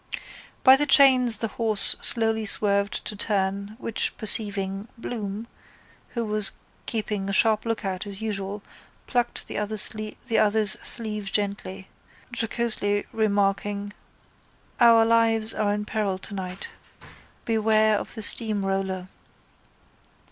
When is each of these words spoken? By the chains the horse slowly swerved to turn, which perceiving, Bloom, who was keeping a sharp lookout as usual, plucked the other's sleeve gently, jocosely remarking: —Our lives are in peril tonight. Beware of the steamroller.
By 0.63 0.77
the 0.77 0.87
chains 0.87 1.37
the 1.37 1.47
horse 1.47 1.95
slowly 2.01 2.43
swerved 2.47 3.05
to 3.05 3.15
turn, 3.15 3.75
which 3.77 4.17
perceiving, 4.17 4.87
Bloom, 4.97 5.45
who 6.15 6.25
was 6.25 6.53
keeping 6.87 7.29
a 7.29 7.33
sharp 7.33 7.65
lookout 7.67 8.07
as 8.07 8.19
usual, 8.19 8.63
plucked 9.05 9.45
the 9.47 9.59
other's 9.59 9.83
sleeve 10.81 11.31
gently, 11.31 11.87
jocosely 12.33 13.05
remarking: 13.13 13.93
—Our 14.79 15.05
lives 15.05 15.53
are 15.53 15.71
in 15.71 15.85
peril 15.85 16.17
tonight. 16.17 16.69
Beware 17.45 17.95
of 17.99 18.15
the 18.15 18.23
steamroller. 18.23 19.07